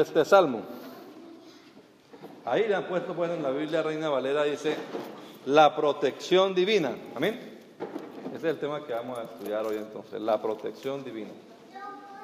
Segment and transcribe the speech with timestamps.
[0.00, 0.60] Este salmo.
[2.44, 4.76] Ahí le han puesto, bueno, en la Biblia Reina Valera dice
[5.46, 6.94] la protección divina.
[7.14, 7.58] Amén.
[8.26, 11.30] Ese es el tema que vamos a estudiar hoy entonces, la protección divina.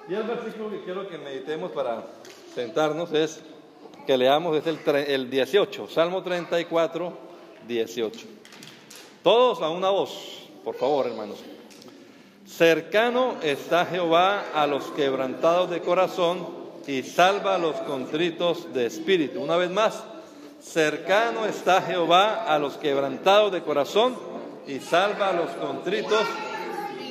[0.06, 2.04] Y el versículo que quiero que meditemos para
[2.54, 3.40] sentarnos es
[4.06, 7.12] que leamos es el, el 18, Salmo 34,
[7.66, 8.26] 18.
[9.22, 11.42] Todos a una voz, por favor, hermanos.
[12.46, 19.40] Cercano está Jehová a los quebrantados de corazón y salva los contritos de espíritu.
[19.40, 20.04] Una vez más,
[20.60, 24.16] cercano está Jehová a los quebrantados de corazón
[24.66, 26.24] y salva a los contritos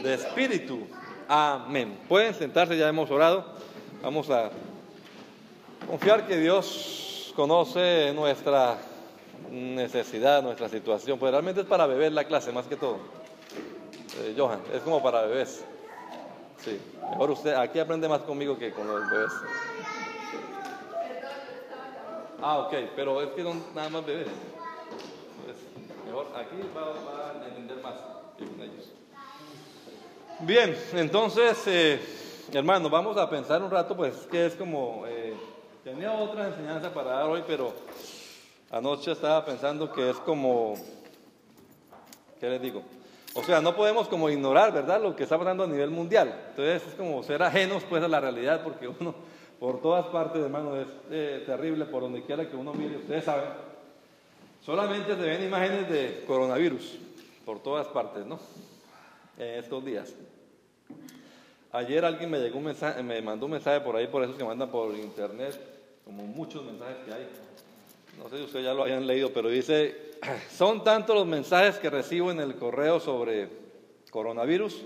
[0.03, 0.87] de espíritu.
[1.27, 1.97] Amén.
[2.07, 3.45] Pueden sentarse, ya hemos orado.
[4.01, 4.51] Vamos a
[5.87, 8.77] confiar que Dios conoce nuestra
[9.51, 11.19] necesidad, nuestra situación.
[11.19, 12.99] Pues realmente es para beber la clase, más que todo.
[14.19, 15.63] Eh, Johan, es como para bebés.
[16.63, 19.31] Sí, mejor usted, aquí aprende más conmigo que con los bebés.
[22.39, 24.27] Ah, ok, pero es que no nada más bebés.
[26.05, 27.95] mejor aquí va, a entender más
[28.59, 28.91] ellos.
[30.41, 31.99] Bien, entonces, eh,
[32.53, 35.33] hermanos, vamos a pensar un rato, pues, que es como, eh,
[35.83, 37.73] tenía otra enseñanza para dar hoy, pero
[38.69, 40.75] anoche estaba pensando que es como,
[42.39, 42.83] ¿qué les digo?
[43.33, 46.47] O sea, no podemos como ignorar, ¿verdad?, lo que está pasando a nivel mundial.
[46.49, 49.15] Entonces es como ser ajenos pues a la realidad, porque uno
[49.61, 53.51] por todas partes, hermano, es eh, terrible por donde quiera que uno mire, ustedes saben.
[54.65, 56.97] Solamente se ven imágenes de coronavirus
[57.45, 58.39] por todas partes, ¿no?
[59.37, 60.13] En estos días.
[61.71, 64.43] Ayer alguien me llegó un mensaje, me mandó un mensaje por ahí, por esos que
[64.43, 65.57] mandan por internet,
[66.03, 67.27] como muchos mensajes que hay.
[68.17, 70.10] No sé si ustedes ya lo hayan leído, pero dice
[70.55, 73.49] son tantos los mensajes que recibo en el correo sobre
[74.11, 74.83] coronavirus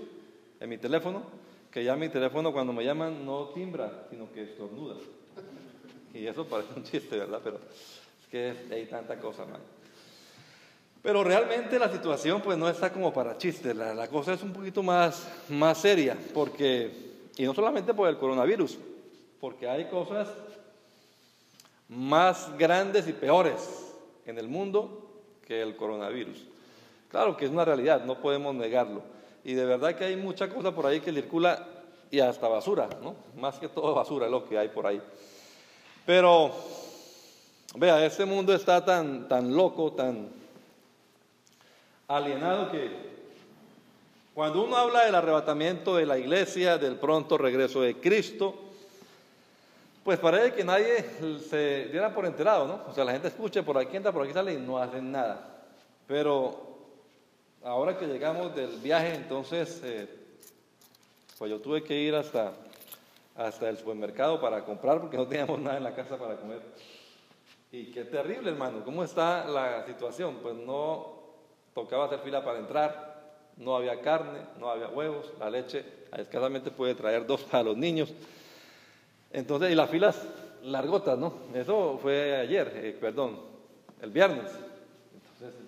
[0.60, 1.22] en mi teléfono,
[1.70, 4.96] que ya mi teléfono cuando me llaman no timbra, sino que estornuda.
[6.14, 7.40] Y eso parece un chiste, ¿verdad?
[7.44, 9.60] Pero es que hay tanta cosa, man.
[11.02, 14.52] Pero realmente la situación pues no está como para chistes, la, la, cosa es un
[14.52, 16.90] poquito más, más seria, porque,
[17.36, 18.78] y no solamente por el coronavirus,
[19.38, 20.28] porque hay cosas
[21.88, 23.92] más grandes y peores
[24.24, 25.05] en el mundo
[25.46, 26.44] que el coronavirus.
[27.10, 29.02] Claro que es una realidad, no podemos negarlo.
[29.44, 31.66] Y de verdad que hay mucha cosa por ahí que circula
[32.10, 33.14] y hasta basura, ¿no?
[33.40, 35.00] Más que todo basura lo que hay por ahí.
[36.04, 36.52] Pero,
[37.76, 40.28] vea, este mundo está tan, tan loco, tan
[42.08, 43.06] alienado que
[44.34, 48.65] cuando uno habla del arrebatamiento de la iglesia, del pronto regreso de Cristo,
[50.06, 51.04] pues parece que nadie
[51.50, 52.84] se diera por enterado, ¿no?
[52.88, 55.64] O sea, la gente escucha, por aquí entra, por aquí sale y no hacen nada.
[56.06, 56.78] Pero
[57.64, 60.08] ahora que llegamos del viaje, entonces, eh,
[61.36, 62.52] pues yo tuve que ir hasta,
[63.34, 66.62] hasta el supermercado para comprar porque no teníamos nada en la casa para comer.
[67.72, 70.36] Y qué terrible, hermano, ¿cómo está la situación?
[70.40, 71.16] Pues no
[71.74, 73.24] tocaba hacer fila para entrar,
[73.56, 75.84] no había carne, no había huevos, la leche
[76.16, 78.14] escasamente puede traer dos para los niños.
[79.32, 80.22] Entonces, y las filas
[80.62, 81.34] largotas, ¿no?
[81.54, 83.38] Eso fue ayer, eh, perdón,
[84.00, 84.50] el viernes.
[85.14, 85.60] Entonces,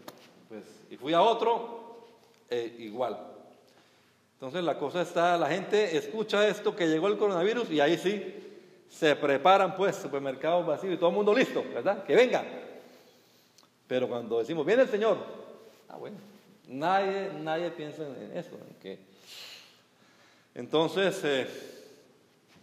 [0.49, 2.07] pues, y fui a otro,
[2.51, 3.19] eh, igual.
[4.35, 8.35] Entonces la cosa está, la gente escucha esto que llegó el coronavirus y ahí sí
[8.89, 12.05] se preparan pues supermercados vacíos y todo el mundo listo, ¿verdad?
[12.05, 12.45] Que venga.
[13.87, 15.19] Pero cuando decimos, viene el Señor,
[15.89, 16.17] ah bueno,
[16.69, 18.51] nadie, nadie piensa en eso.
[18.81, 18.99] que...
[20.55, 21.49] Entonces, eh,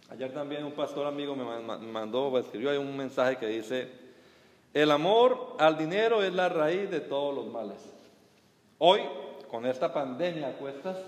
[0.08, 1.44] Ayer también un pastor amigo me
[1.92, 3.90] mandó, escribió un mensaje que dice,
[4.72, 7.78] el amor al dinero es la raíz de todos los males.
[8.78, 9.00] Hoy,
[9.50, 10.98] con esta pandemia a cuestas,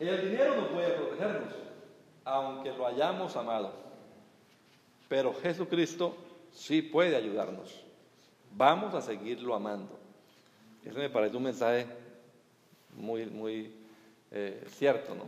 [0.00, 1.54] el dinero no puede protegernos,
[2.24, 3.72] aunque lo hayamos amado.
[5.08, 6.16] Pero Jesucristo
[6.50, 7.84] sí puede ayudarnos.
[8.56, 9.98] Vamos a seguirlo amando.
[10.84, 11.86] Eso me parece un mensaje
[12.96, 13.72] muy, muy
[14.30, 15.24] eh, cierto, ¿no?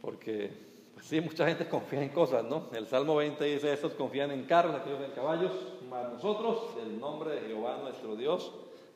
[0.00, 0.67] Porque
[1.02, 2.68] sí, mucha gente confía en cosas, ¿no?
[2.72, 5.52] El Salmo 20 dice, estos confían en carros, aquellos en caballos,
[5.90, 8.52] mas nosotros, del nombre de Jehová nuestro Dios,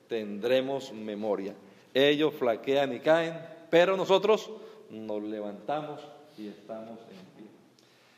[0.08, 1.54] tendremos memoria.
[1.94, 3.34] Ellos flaquean y caen,
[3.70, 4.50] pero nosotros
[4.90, 6.00] nos levantamos
[6.38, 7.46] y estamos en pie.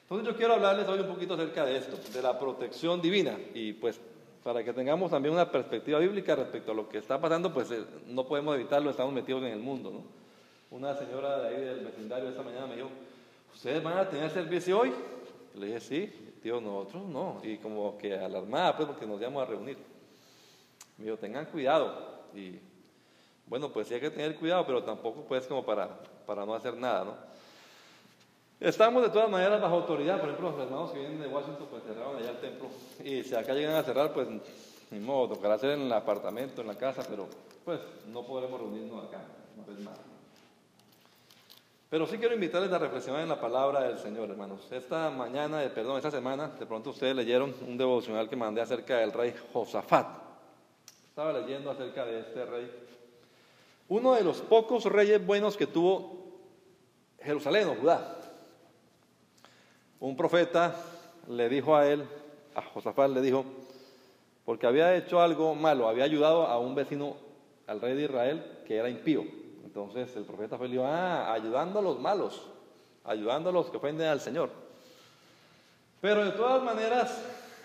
[0.03, 3.39] Entonces yo quiero hablarles hoy un poquito acerca de esto, de la protección divina.
[3.55, 4.01] Y pues
[4.43, 7.83] para que tengamos también una perspectiva bíblica respecto a lo que está pasando, pues eh,
[8.07, 9.91] no podemos evitarlo, estamos metidos en el mundo.
[9.91, 10.03] ¿no?
[10.77, 12.91] Una señora de ahí del vecindario esta mañana me dijo,
[13.55, 14.93] ¿ustedes van a tener servicio hoy?
[15.55, 17.41] Le dije, sí, tío, nosotros no.
[17.43, 19.79] Y como que alarmada, pues porque nos íbamos a reunir.
[20.99, 22.25] Me dijo, tengan cuidado.
[22.35, 22.59] Y
[23.47, 25.89] bueno, pues sí hay que tener cuidado, pero tampoco pues como para,
[26.27, 27.35] para no hacer nada, ¿no?
[28.61, 31.83] Estamos de todas maneras bajo autoridad, por ejemplo, los hermanos que vienen de Washington pues
[31.83, 32.69] cerraron allá el templo
[33.05, 34.29] y si acá llegan a cerrar pues
[34.91, 37.29] ni modo, tocará hacer en el apartamento, en la casa, pero
[37.65, 39.23] pues no podremos reunirnos acá,
[39.57, 40.14] no es nada.
[41.95, 44.67] Pero sí quiero invitarles a reflexionar en la palabra del Señor, hermanos.
[44.73, 49.13] Esta mañana, perdón, esta semana, de pronto ustedes leyeron un devocional que mandé acerca del
[49.13, 50.09] rey Josafat.
[51.07, 52.69] Estaba leyendo acerca de este rey.
[53.89, 56.41] Uno de los pocos reyes buenos que tuvo
[57.23, 58.17] Jerusalén o Judá.
[60.01, 60.75] Un profeta
[61.29, 62.05] le dijo a él,
[62.57, 63.45] a Josafat le dijo,
[64.45, 67.15] porque había hecho algo malo, había ayudado a un vecino,
[67.69, 69.44] al rey de Israel, que era impío.
[69.75, 72.47] Entonces el profeta fue dijo, ah, ayudando a los malos,
[73.03, 74.49] ayudando a los que ofenden al Señor.
[76.01, 77.21] Pero de todas maneras,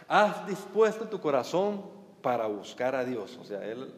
[0.08, 1.84] has dispuesto tu corazón
[2.24, 3.38] para buscar a Dios.
[3.40, 3.94] O sea, él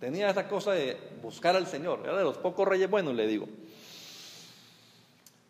[0.00, 2.00] tenía esa cosa de buscar al Señor.
[2.02, 3.46] Era de los pocos reyes buenos, le digo.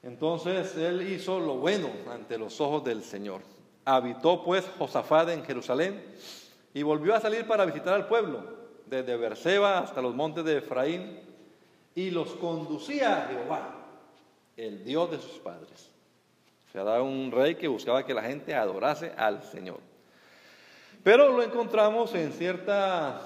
[0.03, 3.41] Entonces él hizo lo bueno ante los ojos del Señor.
[3.87, 6.05] Habitó pues Josafat en Jerusalén
[6.75, 11.21] y volvió a salir para visitar al pueblo, desde Berseba hasta los montes de Efraín,
[11.95, 13.75] y los conducía a Jehová,
[14.57, 15.91] el Dios de sus padres.
[16.69, 19.81] O sea, era un rey que buscaba que la gente adorase al Señor.
[21.03, 23.23] Pero lo encontramos en cierta,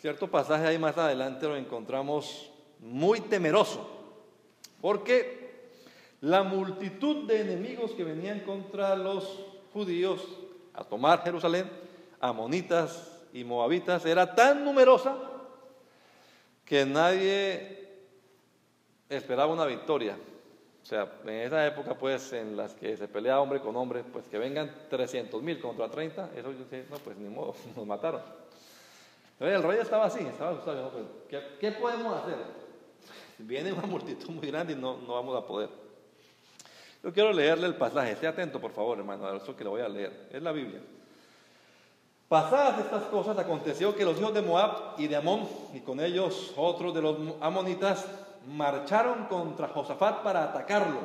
[0.00, 2.50] cierto pasaje ahí más adelante, lo encontramos
[2.80, 3.88] muy temeroso,
[4.80, 5.68] porque
[6.20, 10.26] la multitud de enemigos que venían contra los judíos
[10.74, 11.70] a tomar Jerusalén,
[12.20, 15.16] amonitas y moabitas, era tan numerosa
[16.64, 17.88] que nadie
[19.08, 20.16] esperaba una victoria.
[20.82, 24.26] O sea, en esa época, pues, en las que se pelea hombre con hombre, pues
[24.28, 28.22] que vengan 300 mil contra 30, eso yo sé, no, pues ni modo, nos mataron.
[29.40, 32.36] el rey estaba así, estaba asustado, pues, ¿qué, ¿qué, podemos hacer?
[33.38, 35.68] Viene una multitud muy grande y no, no vamos a poder.
[37.02, 39.82] Yo quiero leerle el pasaje, esté atento por favor hermano, a eso que lo voy
[39.82, 40.80] a leer, es la Biblia.
[42.28, 46.52] Pasadas estas cosas, aconteció que los hijos de Moab y de Amón, y con ellos
[46.56, 48.04] otros de los amonitas,
[48.46, 50.98] marcharon contra Josafat para atacarlo.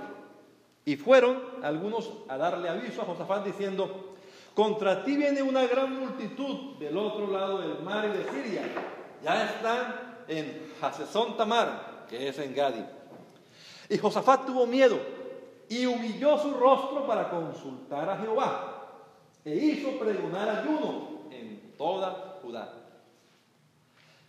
[0.83, 4.15] Y fueron algunos a darle aviso a Josafat diciendo,
[4.53, 8.63] contra ti viene una gran multitud del otro lado del mar de Siria.
[9.23, 12.85] Ya están en Hasesón Tamar, que es en Gadi.
[13.87, 14.99] Y Josafat tuvo miedo
[15.69, 18.73] y humilló su rostro para consultar a Jehová
[19.45, 21.12] e hizo pregonar ayuno
[21.77, 22.73] toda Judá.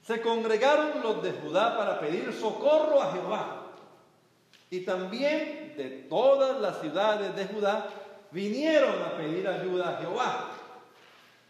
[0.02, 3.64] Se congregaron los de Judá para pedir socorro a Jehová
[4.70, 7.88] y también de todas las ciudades de Judá
[8.30, 10.50] vinieron a pedir ayuda a Jehová.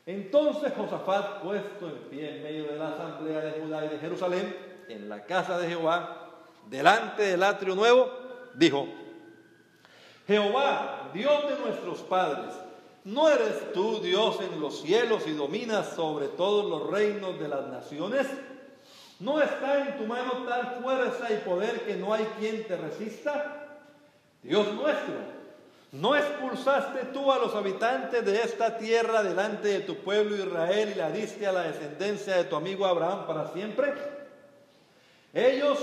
[0.07, 4.55] Entonces Josafat, puesto en pie en medio de la asamblea de Judá y de Jerusalén,
[4.89, 6.31] en la casa de Jehová,
[6.69, 8.11] delante del atrio nuevo,
[8.55, 8.87] dijo,
[10.27, 12.55] Jehová, Dios de nuestros padres,
[13.05, 17.67] ¿no eres tú Dios en los cielos y dominas sobre todos los reinos de las
[17.69, 18.27] naciones?
[19.21, 23.81] ¿No está en tu mano tal fuerza y poder que no hay quien te resista?
[24.43, 25.15] Dios nuestro,
[25.93, 30.99] ¿no expulsaste tú a los habitantes de esta tierra delante de tu pueblo Israel y
[30.99, 33.95] la diste a la descendencia de tu amigo Abraham para siempre?
[35.33, 35.79] Ellos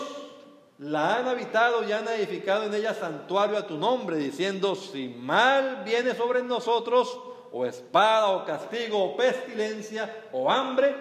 [0.82, 5.84] la han habitado y han edificado en ella santuario a tu nombre, diciendo, si mal
[5.86, 7.20] viene sobre nosotros,
[7.52, 10.96] o espada, o castigo, o pestilencia, o hambre,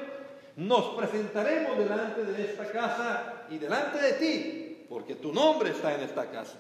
[0.57, 6.03] nos presentaremos delante de esta casa y delante de ti, porque tu nombre está en
[6.03, 6.59] esta casa.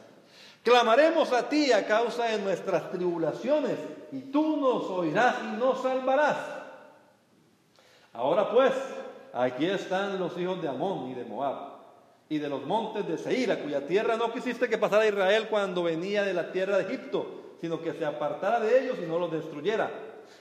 [0.62, 3.76] Clamaremos a ti a causa de nuestras tribulaciones,
[4.12, 6.38] y tú nos oirás y nos salvarás.
[8.14, 8.72] Ahora pues,
[9.34, 11.69] aquí están los hijos de Amón y de Moab
[12.30, 16.22] y de los montes de Seir, cuya tierra no quisiste que pasara Israel cuando venía
[16.22, 19.90] de la tierra de Egipto, sino que se apartara de ellos y no los destruyera.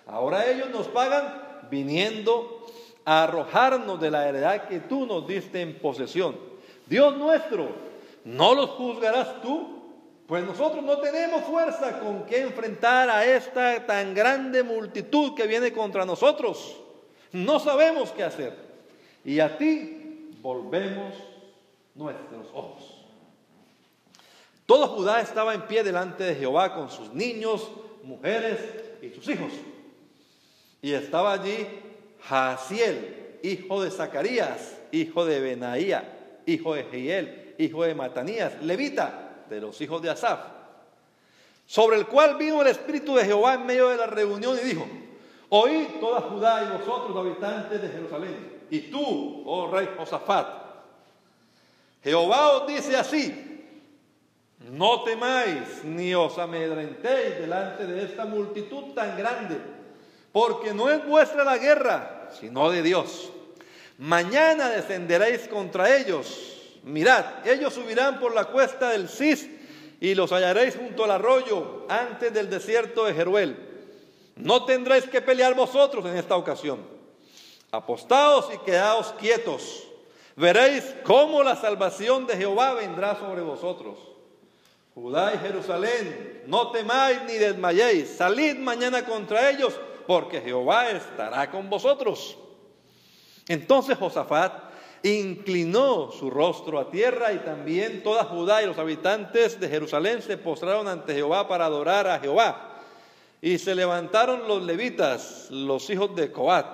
[0.06, 2.64] Ahora ellos nos pagan viniendo
[3.06, 6.36] a arrojarnos de la heredad que tú nos diste en posesión.
[6.86, 7.70] Dios nuestro,
[8.24, 9.80] ¿no los juzgarás tú?
[10.28, 15.74] Pues nosotros no tenemos fuerza con que enfrentar a esta tan grande multitud que viene
[15.74, 16.78] contra nosotros.
[17.32, 18.54] No sabemos qué hacer.
[19.26, 21.16] Y a ti volvemos
[22.00, 22.96] nuestros ojos.
[24.66, 27.70] Todo Judá estaba en pie delante de Jehová con sus niños,
[28.04, 28.60] mujeres
[29.02, 29.52] y sus hijos.
[30.82, 31.68] Y estaba allí
[32.22, 39.60] Jaciel, hijo de Zacarías, hijo de Benaía, hijo de Jehiel, hijo de Matanías, levita, de
[39.60, 40.40] los hijos de Asaf,
[41.66, 44.88] sobre el cual vino el Espíritu de Jehová en medio de la reunión y dijo,
[45.50, 50.69] oíd toda Judá y vosotros habitantes de Jerusalén, y tú, oh rey Josafat,
[52.04, 53.50] Jehová os dice así,
[54.72, 59.58] no temáis ni os amedrentéis delante de esta multitud tan grande,
[60.32, 63.32] porque no es vuestra la guerra, sino de Dios.
[63.98, 66.80] Mañana descenderéis contra ellos.
[66.84, 69.50] Mirad, ellos subirán por la cuesta del Cis
[70.00, 73.58] y los hallaréis junto al arroyo antes del desierto de Jeruel.
[74.38, 76.80] No tendréis que pelear vosotros en esta ocasión.
[77.72, 79.89] Apostaos y quedaos quietos.
[80.40, 83.98] Veréis cómo la salvación de Jehová vendrá sobre vosotros.
[84.96, 89.78] Judá y Jerusalén, no temáis ni desmayéis, salid mañana contra ellos,
[90.08, 92.38] porque Jehová estará con vosotros.
[93.50, 94.54] Entonces Josafat
[95.04, 100.38] inclinó su rostro a tierra y también toda Judá y los habitantes de Jerusalén se
[100.38, 102.80] postraron ante Jehová para adorar a Jehová.
[103.42, 106.66] Y se levantaron los levitas, los hijos de Coat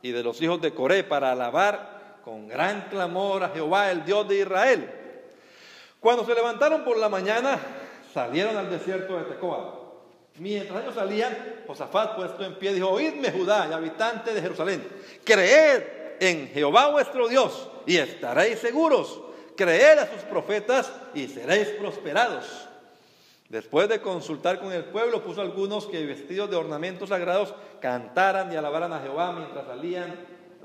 [0.00, 1.91] y de los hijos de Coré, para alabar
[2.24, 4.90] con gran clamor a Jehová, el Dios de Israel.
[6.00, 7.58] Cuando se levantaron por la mañana,
[8.12, 9.80] salieron al desierto de Tecoa.
[10.38, 11.36] Mientras ellos salían,
[11.66, 14.86] Josafat puesto en pie dijo, oídme Judá y habitantes de Jerusalén,
[15.24, 15.82] creed
[16.20, 19.20] en Jehová vuestro Dios y estaréis seguros.
[19.56, 22.68] Creed a sus profetas y seréis prosperados.
[23.50, 28.56] Después de consultar con el pueblo, puso algunos que vestidos de ornamentos sagrados cantaran y
[28.56, 30.14] alabaran a Jehová mientras salían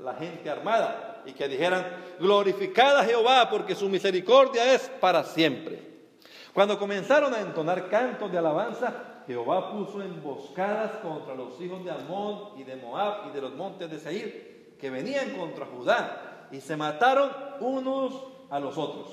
[0.02, 1.86] la gente armada y que dijeran,
[2.18, 5.82] glorificad a Jehová porque su misericordia es para siempre.
[6.54, 12.58] Cuando comenzaron a entonar cantos de alabanza, Jehová puso emboscadas contra los hijos de Amón
[12.58, 16.78] y de Moab y de los montes de Seir, que venían contra Judá, y se
[16.78, 17.30] mataron
[17.60, 18.14] unos
[18.48, 19.08] a los otros.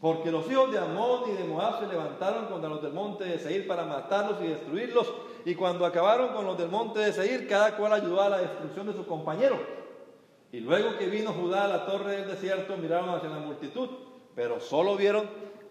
[0.00, 3.38] Porque los hijos de Amón y de Moab se levantaron contra los del monte de
[3.38, 5.12] Seir para matarlos y destruirlos,
[5.44, 8.88] y cuando acabaron con los del monte de Seir, cada cual ayudó a la destrucción
[8.88, 9.81] de su compañero.
[10.52, 13.88] Y luego que vino Judá a la torre del desierto, miraron hacia la multitud,
[14.34, 15.28] pero solo vieron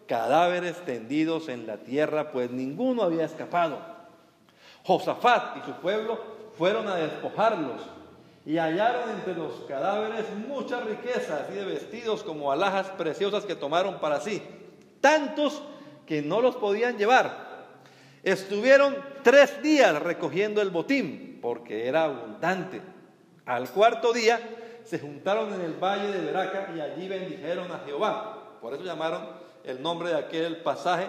[0.07, 3.77] cadáveres tendidos en la tierra, pues ninguno había escapado.
[4.83, 6.19] Josafat y su pueblo
[6.57, 7.81] fueron a despojarlos
[8.43, 13.99] y hallaron entre los cadáveres muchas riquezas y de vestidos como alhajas preciosas que tomaron
[13.99, 14.41] para sí,
[14.99, 15.61] tantos
[16.07, 17.51] que no los podían llevar.
[18.23, 22.81] Estuvieron tres días recogiendo el botín, porque era abundante.
[23.45, 24.39] Al cuarto día
[24.83, 28.57] se juntaron en el valle de Beraca y allí bendijeron a Jehová.
[28.61, 29.27] Por eso llamaron
[29.63, 31.07] el nombre de aquel pasaje,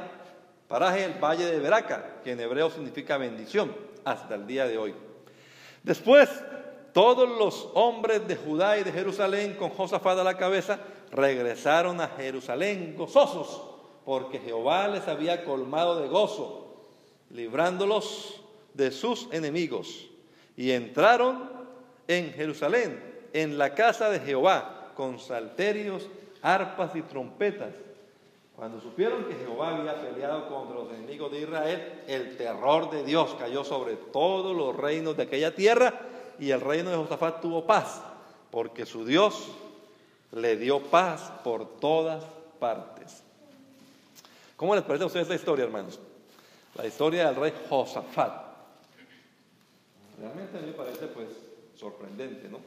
[0.68, 3.74] paraje el valle de Beraca, que en hebreo significa bendición,
[4.04, 4.94] hasta el día de hoy.
[5.82, 6.28] Después,
[6.92, 10.78] todos los hombres de Judá y de Jerusalén, con Josafat a la cabeza,
[11.10, 13.62] regresaron a Jerusalén gozosos,
[14.04, 16.74] porque Jehová les había colmado de gozo,
[17.30, 18.40] librándolos
[18.74, 20.08] de sus enemigos.
[20.56, 21.50] Y entraron
[22.08, 26.08] en Jerusalén en la casa de Jehová con salterios,
[26.42, 27.74] arpas y trompetas.
[28.54, 33.34] Cuando supieron que Jehová había peleado contra los enemigos de Israel, el terror de Dios
[33.38, 35.94] cayó sobre todos los reinos de aquella tierra
[36.38, 38.02] y el reino de Josafat tuvo paz,
[38.50, 39.48] porque su Dios
[40.32, 42.24] le dio paz por todas
[42.58, 43.22] partes.
[44.56, 45.98] ¿Cómo les parece a ustedes esta historia, hermanos?
[46.74, 48.32] La historia del rey Josafat.
[50.20, 51.28] Realmente a mí me parece pues
[51.76, 52.58] sorprendente, ¿no?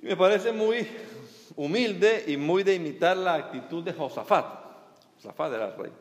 [0.00, 0.86] Y me parece muy
[1.56, 4.46] humilde y muy de imitar la actitud de Josafat.
[5.16, 5.92] Josafat era el rey.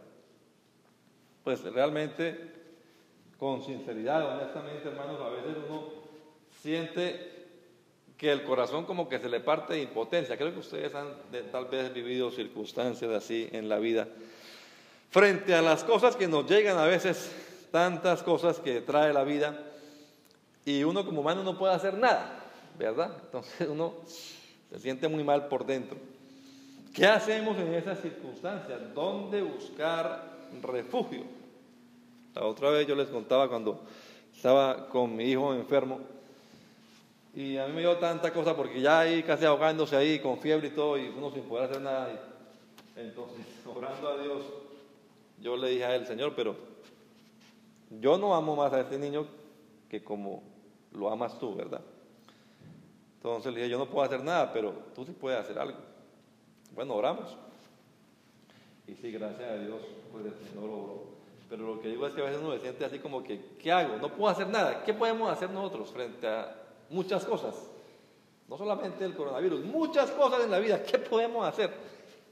[1.43, 2.53] Pues realmente,
[3.39, 5.93] con sinceridad, honestamente, hermanos, a veces uno
[6.61, 7.37] siente
[8.17, 10.37] que el corazón como que se le parte de impotencia.
[10.37, 11.13] Creo que ustedes han
[11.51, 14.07] tal vez vivido circunstancias así en la vida.
[15.09, 17.31] Frente a las cosas que nos llegan a veces,
[17.71, 19.59] tantas cosas que trae la vida,
[20.65, 22.36] y uno como humano no puede hacer nada.
[22.77, 23.11] ¿Verdad?
[23.25, 23.93] Entonces uno
[24.69, 25.97] se siente muy mal por dentro.
[26.93, 28.93] ¿Qué hacemos en esas circunstancias?
[28.93, 30.23] ¿Dónde buscar
[30.61, 31.23] refugio?
[32.33, 33.81] La otra vez yo les contaba cuando
[34.33, 35.99] estaba con mi hijo enfermo
[37.35, 40.69] y a mí me dio tanta cosa porque ya ahí casi ahogándose ahí con fiebre
[40.69, 42.09] y todo y uno sin poder hacer nada.
[42.95, 44.41] Entonces, orando a Dios,
[45.39, 46.55] yo le dije a él, Señor, pero
[47.91, 49.27] yo no amo más a este niño
[49.87, 50.41] que como
[50.93, 51.81] lo amas tú, ¿verdad?
[53.17, 55.77] Entonces le dije, yo no puedo hacer nada, pero tú sí puedes hacer algo.
[56.73, 57.35] Bueno, oramos.
[58.87, 59.81] Y sí, gracias a Dios,
[60.11, 61.03] pues el Señor obró.
[61.49, 63.71] Pero lo que digo es que a veces uno se siente así como que, ¿qué
[63.71, 63.97] hago?
[63.97, 64.83] No puedo hacer nada.
[64.83, 66.55] ¿Qué podemos hacer nosotros frente a
[66.89, 67.55] muchas cosas?
[68.47, 70.83] No solamente el coronavirus, muchas cosas en la vida.
[70.83, 71.73] ¿Qué podemos hacer?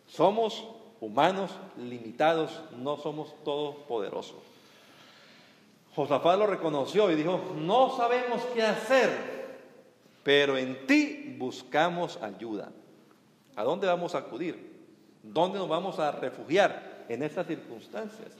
[0.07, 0.65] Somos
[1.01, 4.37] humanos limitados, no somos todopoderosos.
[5.95, 9.34] Josafat lo reconoció y dijo, no sabemos qué hacer,
[10.25, 12.71] pero en ti buscamos ayuda.
[13.55, 14.73] ¿A dónde vamos a acudir?
[15.21, 18.31] ¿Dónde nos vamos a refugiar en estas circunstancias?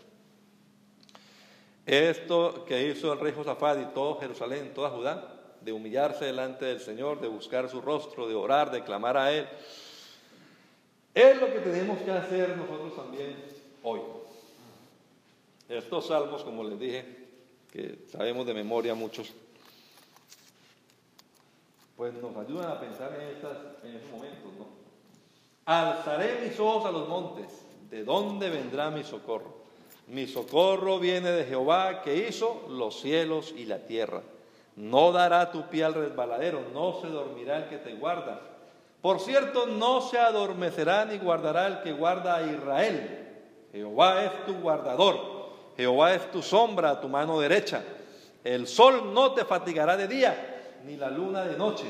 [1.86, 6.80] Esto que hizo el rey Josafat y todo Jerusalén, toda Judá, de humillarse delante del
[6.80, 9.48] Señor, de buscar su rostro, de orar, de clamar a Él,
[11.14, 13.36] es lo que tenemos que hacer nosotros también
[13.84, 14.00] hoy.
[15.70, 17.06] Estos salmos, como les dije,
[17.72, 19.36] que sabemos de memoria muchos,
[21.96, 24.66] pues nos ayudan a pensar en, en estos momentos, ¿no?
[25.66, 27.48] Alzaré mis ojos a los montes,
[27.90, 29.66] ¿de dónde vendrá mi socorro?
[30.08, 34.22] Mi socorro viene de Jehová que hizo los cielos y la tierra.
[34.76, 38.42] No dará tu pie al resbaladero, no se dormirá el que te guarda.
[39.02, 43.26] Por cierto, no se adormecerá ni guardará el que guarda a Israel.
[43.72, 45.18] Jehová es tu guardador,
[45.76, 47.84] Jehová es tu sombra tu mano derecha.
[48.44, 50.55] El sol no te fatigará de día,
[50.86, 51.86] ni la luna de noche.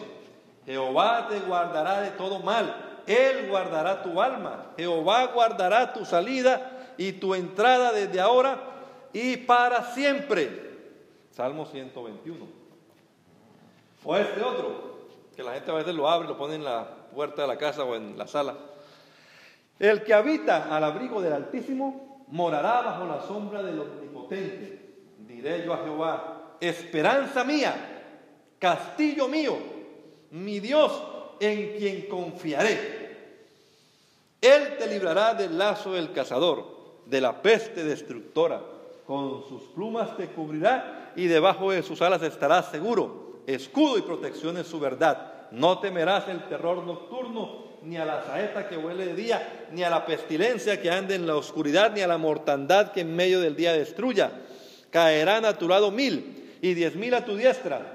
[0.66, 4.72] Jehová te guardará de todo mal, Él guardará tu alma.
[4.78, 8.58] Jehová guardará tu salida y tu entrada desde ahora
[9.14, 10.66] y para siempre.
[11.32, 12.46] Salmo 121.
[14.04, 14.98] O este otro,
[15.36, 17.84] que la gente a veces lo abre, lo pone en la puerta de la casa
[17.84, 18.56] o en la sala.
[19.78, 24.96] El que habita al abrigo del Altísimo morará bajo la sombra del Omnipotente.
[25.20, 27.95] Diré yo a Jehová, esperanza mía,
[28.66, 29.56] castillo mío,
[30.32, 30.92] mi Dios
[31.40, 33.16] en quien confiaré.
[34.42, 36.66] Él te librará del lazo del cazador,
[37.06, 38.64] de la peste destructora.
[39.06, 43.44] Con sus plumas te cubrirá y debajo de sus alas estarás seguro.
[43.46, 45.52] Escudo y protección es su verdad.
[45.52, 49.92] No temerás el terror nocturno, ni a la saeta que huele de día, ni a
[49.92, 53.56] la pestilencia que ande en la oscuridad, ni a la mortandad que en medio del
[53.56, 54.32] día destruya.
[54.90, 57.95] Caerán a tu lado mil y diez mil a tu diestra,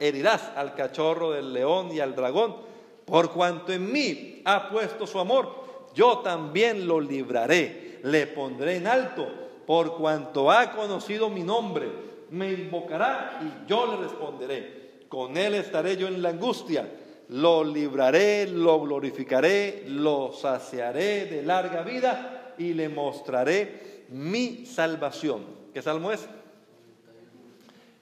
[0.00, 2.56] herirás al cachorro del león y al dragón.
[3.04, 8.86] Por cuanto en mí ha puesto su amor, yo también lo libraré, le pondré en
[8.86, 9.26] alto,
[9.66, 12.06] por cuanto ha conocido mi nombre.
[12.30, 15.04] Me invocará y yo le responderé.
[15.08, 16.88] Con él estaré yo en la angustia
[17.28, 25.44] lo libraré, lo glorificaré, lo saciaré de larga vida y le mostraré mi salvación.
[25.74, 26.28] ¿Qué salmo es?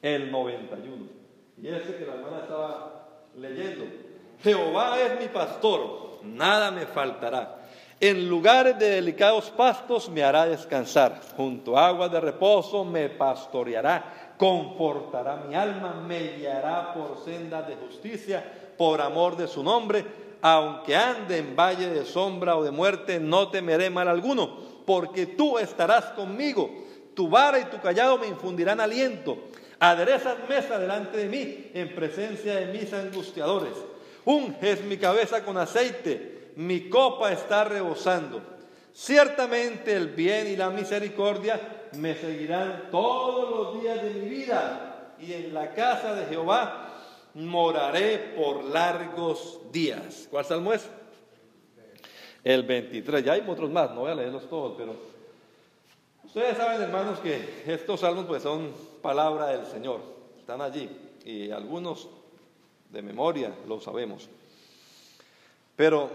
[0.02, 1.23] El 91.
[1.60, 3.84] Y ese que la hermana estaba leyendo.
[4.42, 7.60] Jehová es mi pastor, nada me faltará.
[8.00, 14.34] En lugares de delicados pastos me hará descansar, junto a aguas de reposo me pastoreará,
[14.36, 18.44] confortará mi alma, me guiará por sendas de justicia
[18.76, 20.04] por amor de su nombre,
[20.42, 25.58] aunque ande en valle de sombra o de muerte, no temeré mal alguno, porque tú
[25.58, 26.68] estarás conmigo,
[27.14, 29.38] tu vara y tu callado me infundirán aliento.
[29.78, 33.74] Aderezas mesa delante de mí en presencia de mis angustiadores.
[34.24, 38.40] Unges mi cabeza con aceite, mi copa está rebosando.
[38.92, 45.32] Ciertamente el bien y la misericordia me seguirán todos los días de mi vida y
[45.32, 46.92] en la casa de Jehová
[47.34, 50.28] moraré por largos días.
[50.30, 50.88] ¿Cuál salmo es?
[52.44, 53.24] El 23.
[53.24, 54.94] Ya hay otros más, no voy a leerlos todos, pero
[56.22, 58.72] ustedes saben, hermanos, que estos salmos pues son
[59.04, 60.00] palabra del Señor.
[60.38, 60.88] Están allí
[61.26, 62.08] y algunos
[62.88, 64.30] de memoria lo sabemos.
[65.76, 66.10] Pero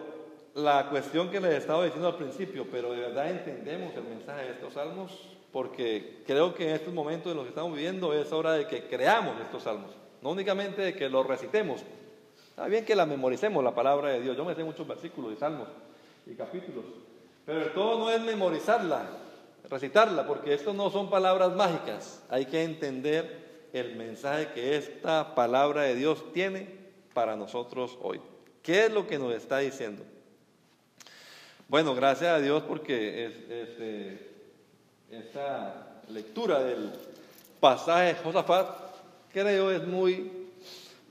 [0.56, 4.52] la cuestión que les estaba diciendo al principio, pero de verdad entendemos el mensaje de
[4.54, 5.12] estos salmos,
[5.54, 8.88] porque creo que en estos momentos en los que estamos viviendo es hora de que
[8.88, 9.92] creamos estos salmos.
[10.24, 11.82] No únicamente de que lo recitemos,
[12.50, 14.36] está bien que la memoricemos, la palabra de Dios.
[14.36, 15.68] Yo me sé muchos versículos y salmos
[16.26, 16.86] y capítulos,
[17.46, 19.29] pero todo no es memorizarla,
[19.70, 22.24] recitarla, porque esto no son palabras mágicas.
[22.30, 26.68] Hay que entender el mensaje que esta palabra de Dios tiene
[27.14, 28.22] para nosotros hoy.
[28.64, 30.04] ¿Qué es lo que nos está diciendo?
[31.68, 34.30] Bueno, gracias a Dios porque este,
[35.12, 36.92] esta lectura del
[37.60, 38.68] pasaje de Josafat,
[39.32, 40.32] creo, es muy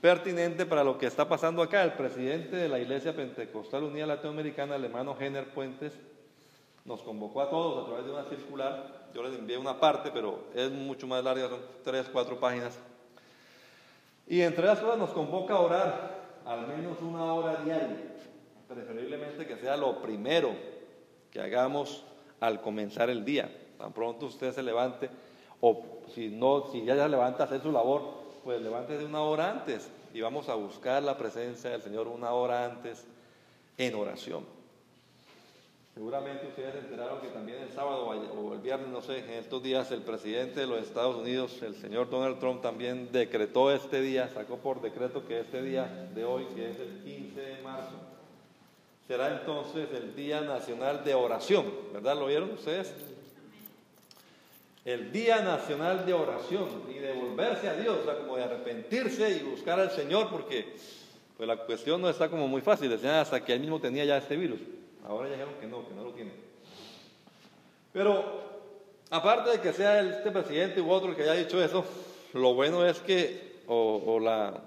[0.01, 1.83] pertinente para lo que está pasando acá.
[1.83, 5.93] El presidente de la Iglesia Pentecostal Unida Latinoamericana, el hermano Jenner Puentes,
[6.89, 9.09] nos convocó a todos a través de una circular.
[9.13, 12.77] Yo les envié una parte, pero es mucho más larga, son tres, cuatro páginas.
[14.27, 18.15] Y entre las cosas nos convoca a orar al menos una hora diaria,
[18.67, 20.51] preferiblemente que sea lo primero
[21.31, 22.03] que hagamos
[22.39, 23.55] al comenzar el día.
[23.77, 25.11] Tan pronto usted se levante,
[25.61, 25.83] o
[26.15, 28.01] si no, si ya se levanta a hacer su labor,
[28.43, 32.65] pues levántese una hora antes y vamos a buscar la presencia del Señor una hora
[32.65, 33.05] antes
[33.77, 34.58] en oración.
[35.99, 39.61] Seguramente ustedes se enteraron que también el sábado o el viernes, no sé, en estos
[39.61, 44.29] días el presidente de los Estados Unidos, el señor Donald Trump, también decretó este día,
[44.29, 47.95] sacó por decreto que este día de hoy, que es el 15 de marzo,
[49.09, 52.17] será entonces el Día Nacional de Oración, ¿verdad?
[52.17, 52.93] ¿Lo vieron ustedes?
[54.85, 59.31] El Día Nacional de Oración y de volverse a Dios, o sea, como de arrepentirse
[59.31, 60.77] y buscar al Señor, porque
[61.35, 64.17] pues la cuestión no está como muy fácil, decían hasta que él mismo tenía ya
[64.17, 64.61] este virus.
[65.09, 66.31] Ahora ya dijeron que no, que no lo tiene.
[67.91, 68.23] Pero
[69.09, 71.83] aparte de que sea este presidente u otro el que haya dicho eso,
[72.33, 74.61] lo bueno es que, o, la,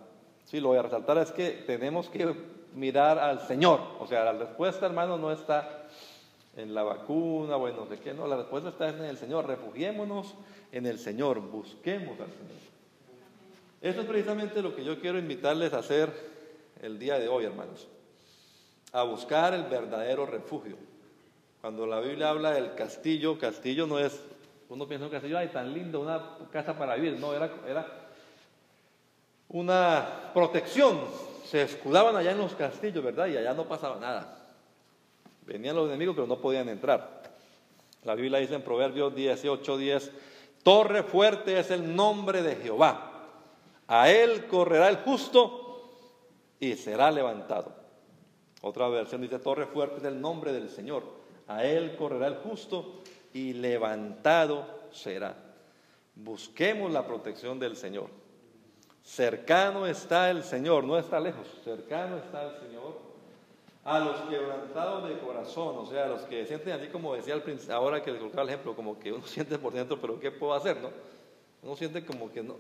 [0.45, 2.35] sí, lo voy a resaltar, es que tenemos que
[2.75, 3.81] mirar al Señor.
[4.01, 5.87] O sea, la respuesta, hermano, no está
[6.57, 9.47] en la vacuna, bueno, de qué, no, la respuesta está en el Señor.
[9.47, 10.35] Refugiémonos
[10.73, 12.63] en el Señor, busquemos al Señor.
[13.81, 16.13] Eso es precisamente lo que yo quiero invitarles a hacer
[16.83, 17.92] el día de hoy, hermanos
[18.93, 20.77] a buscar el verdadero refugio.
[21.61, 24.21] Cuando la Biblia habla del castillo, castillo no es,
[24.69, 27.87] uno piensa en un castillo, ay, tan lindo, una casa para vivir, no, era, era
[29.49, 31.01] una protección.
[31.45, 33.27] Se escudaban allá en los castillos, ¿verdad?
[33.27, 34.39] Y allá no pasaba nada.
[35.47, 37.23] Venían los enemigos, pero no podían entrar.
[38.05, 40.11] La Biblia dice en Proverbios 18, 10,
[40.63, 43.29] torre fuerte es el nombre de Jehová.
[43.87, 45.91] A él correrá el justo
[46.59, 47.82] y será levantado.
[48.63, 51.03] Otra versión dice, torre fuerte es el nombre del Señor.
[51.49, 53.01] A él correrá el justo
[53.35, 55.37] y levantado será.
[56.15, 58.09] Busquemos la protección del Señor.
[59.05, 63.13] Cercano está el Señor, no está lejos, cercano está el Señor
[63.85, 67.43] a los quebrantados de corazón, o sea, a los que sienten así como decía al
[67.71, 70.55] ahora que les colocaba el ejemplo, como que uno siente por dentro, pero ¿qué puedo
[70.55, 70.91] hacer, no?
[71.63, 72.57] Uno siente como que no,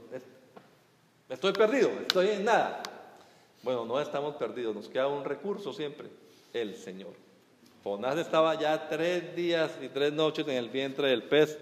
[1.28, 2.82] estoy perdido, estoy en nada.
[3.62, 6.08] Bueno, no estamos perdidos, nos queda un recurso siempre,
[6.52, 7.12] el Señor.
[7.84, 11.58] Jonás estaba ya tres días y tres noches en el vientre del pez,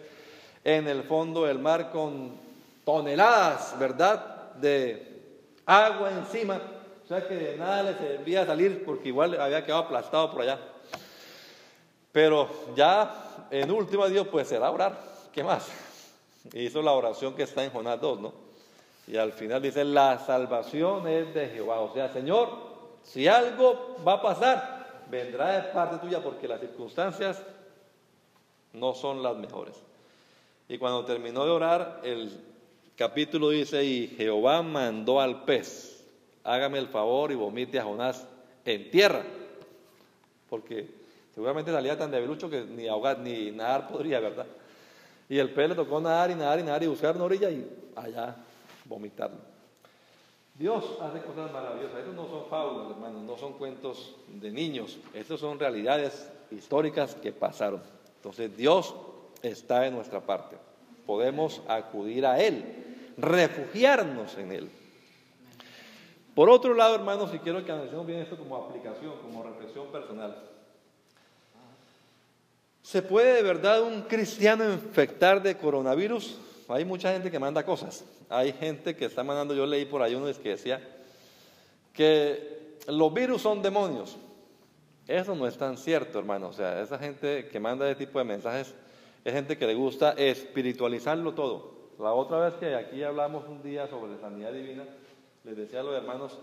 [0.64, 2.32] en el fondo del mar con
[2.86, 5.20] toneladas, ¿verdad?, de
[5.66, 6.60] agua encima.
[7.04, 10.58] O sea que de nada le servía salir porque igual había quedado aplastado por allá.
[12.12, 14.98] Pero ya en última Dios pues será orar.
[15.32, 15.68] ¿Qué más?
[16.54, 18.49] Hizo la oración que está en Jonás 2, ¿no?
[19.10, 21.80] Y al final dice, la salvación es de Jehová.
[21.80, 22.48] O sea, Señor,
[23.02, 27.42] si algo va a pasar, vendrá de parte tuya porque las circunstancias
[28.72, 29.74] no son las mejores.
[30.68, 32.40] Y cuando terminó de orar, el
[32.96, 36.04] capítulo dice, y Jehová mandó al pez,
[36.44, 38.24] hágame el favor y vomite a Jonás
[38.64, 39.24] en tierra.
[40.48, 40.88] Porque
[41.34, 44.46] seguramente salía tan debilucho que ni ahogar ni nadar podría, ¿verdad?
[45.28, 47.68] Y el pez le tocó nadar y nadar y nadar y buscar una orilla y
[47.96, 48.36] allá
[48.90, 49.38] vomitarlo.
[50.54, 52.00] Dios hace cosas maravillosas.
[52.00, 54.98] Estos no son fábulas, hermanos, no son cuentos de niños.
[55.14, 57.80] Estos son realidades históricas que pasaron.
[58.16, 58.94] Entonces Dios
[59.40, 60.58] está en nuestra parte.
[61.06, 64.70] Podemos acudir a Él, refugiarnos en Él.
[66.34, 70.36] Por otro lado, hermanos, si quiero que analicemos bien esto como aplicación, como reflexión personal.
[72.82, 76.38] ¿Se puede de verdad un cristiano infectar de coronavirus?
[76.72, 78.04] Hay mucha gente que manda cosas.
[78.28, 80.80] Hay gente que está mandando, yo leí por ahí uno que decía
[81.92, 84.16] que los virus son demonios.
[85.06, 86.48] Eso no es tan cierto, hermano.
[86.48, 88.74] O sea, esa gente que manda ese tipo de mensajes
[89.24, 91.80] es gente que le gusta espiritualizarlo todo.
[91.98, 94.84] La otra vez que aquí hablamos un día sobre sanidad divina,
[95.44, 96.38] les decía a los hermanos,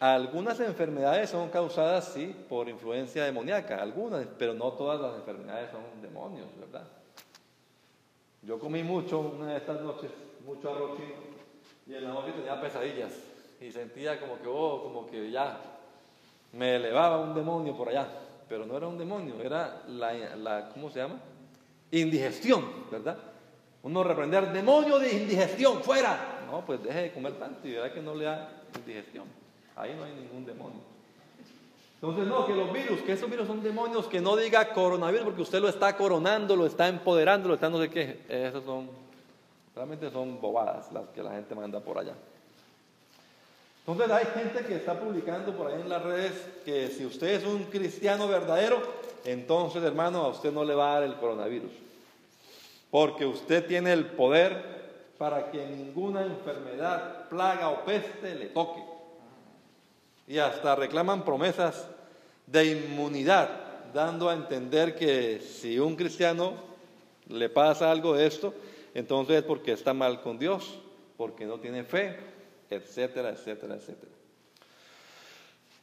[0.00, 6.02] algunas enfermedades son causadas, sí, por influencia demoníaca, algunas, pero no todas las enfermedades son
[6.02, 6.86] demonios, ¿verdad?
[8.42, 10.10] Yo comí mucho una de estas noches,
[10.46, 11.14] mucho arroz chino,
[11.86, 13.12] y en la noche tenía pesadillas
[13.60, 15.58] y sentía como que, oh, como que ya
[16.52, 18.08] me elevaba un demonio por allá,
[18.48, 21.18] pero no era un demonio, era la, la ¿cómo se llama?
[21.90, 23.18] Indigestión, ¿verdad?
[23.82, 26.44] Uno reprender, demonio de indigestión, fuera.
[26.50, 29.26] No, pues deje de comer tanto y verá que no le da indigestión.
[29.76, 30.80] Ahí no hay ningún demonio.
[32.00, 35.42] Entonces, no, que los virus, que esos virus son demonios, que no diga coronavirus porque
[35.42, 38.20] usted lo está coronando, lo está empoderando, lo está no sé qué.
[38.28, 38.88] Esos son,
[39.74, 42.14] realmente son bobadas las que la gente manda por allá.
[43.84, 46.32] Entonces hay gente que está publicando por ahí en las redes
[46.64, 48.80] que si usted es un cristiano verdadero,
[49.24, 51.72] entonces hermano a usted no le va a dar el coronavirus.
[52.92, 54.78] Porque usted tiene el poder
[55.18, 58.87] para que ninguna enfermedad, plaga o peste le toque.
[60.28, 61.88] Y hasta reclaman promesas
[62.46, 63.48] de inmunidad,
[63.92, 66.54] dando a entender que si un cristiano
[67.28, 68.54] le pasa algo de esto,
[68.94, 70.78] entonces es porque está mal con Dios,
[71.16, 72.16] porque no tiene fe,
[72.70, 74.12] etcétera, etcétera, etcétera.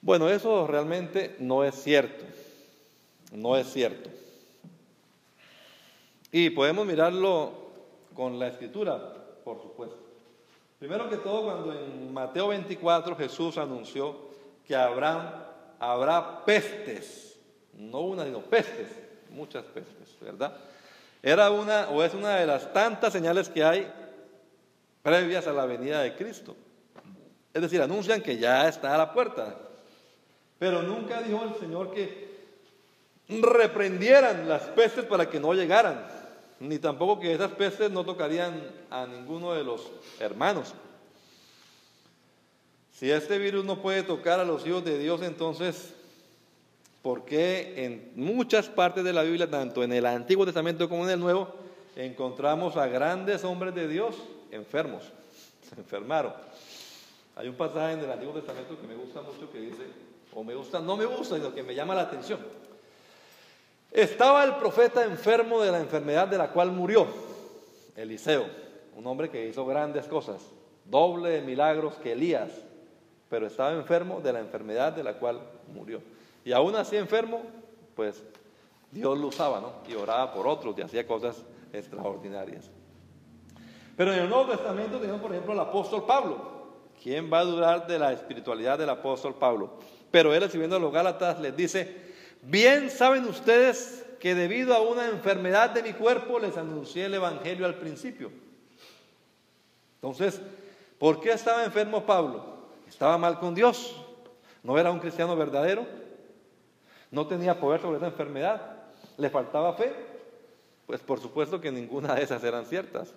[0.02, 2.24] Bueno, eso realmente no es cierto,
[3.32, 4.10] no es cierto.
[6.32, 7.52] Y podemos mirarlo
[8.14, 10.05] con la escritura por supuesto.
[10.80, 14.18] Primero que todo, cuando en Mateo 24 Jesús anunció
[14.66, 17.40] que habrá, habrá pestes,
[17.74, 18.90] no una, sino pestes,
[19.30, 20.58] muchas pestes, ¿verdad?
[21.24, 23.92] Era una, o es una de las tantas señales que hay
[25.02, 26.56] previas a la venida de Cristo.
[27.54, 29.56] Es decir, anuncian que ya está a la puerta.
[30.60, 32.26] Pero nunca dijo el Señor que
[33.30, 36.06] reprendieran las pestes para que no llegaran
[36.60, 40.74] ni tampoco que esas pestes no tocarían a ninguno de los hermanos.
[42.94, 45.94] Si este virus no puede tocar a los hijos de Dios, entonces,
[47.02, 51.10] ¿por qué en muchas partes de la Biblia, tanto en el Antiguo Testamento como en
[51.12, 51.54] el Nuevo,
[51.98, 54.16] encontramos a grandes hombres de Dios
[54.52, 55.04] enfermos?
[55.68, 56.34] Se enfermaron.
[57.36, 59.84] Hay un pasaje en el Antiguo Testamento que me gusta mucho que dice,
[60.34, 62.40] o me gusta, no me gusta, sino que me llama la atención.
[63.96, 67.08] Estaba el profeta enfermo de la enfermedad de la cual murió,
[67.96, 68.46] Eliseo,
[68.94, 70.42] un hombre que hizo grandes cosas,
[70.84, 72.52] doble de milagros que Elías,
[73.30, 75.40] pero estaba enfermo de la enfermedad de la cual
[75.74, 76.02] murió.
[76.44, 77.44] Y aún así enfermo,
[77.96, 78.22] pues
[78.92, 79.72] Dios lo usaba, ¿no?
[79.90, 82.70] Y oraba por otros y hacía cosas extraordinarias.
[83.96, 86.66] Pero en el Nuevo Testamento tenemos, por ejemplo, al apóstol Pablo.
[87.02, 89.76] ¿Quién va a dudar de la espiritualidad del apóstol Pablo?
[90.12, 92.14] Pero él, escribiendo a los Gálatas, les dice,
[92.48, 97.66] Bien saben ustedes que debido a una enfermedad de mi cuerpo les anuncié el Evangelio
[97.66, 98.32] al principio.
[99.96, 100.40] Entonces,
[101.00, 102.46] ¿por qué estaba enfermo Pablo?
[102.88, 103.96] Estaba mal con Dios.
[104.62, 105.88] No era un cristiano verdadero.
[107.10, 108.62] No tenía poder sobre esa enfermedad.
[109.18, 109.92] Le faltaba fe.
[110.86, 113.12] Pues por supuesto que ninguna de esas eran ciertas.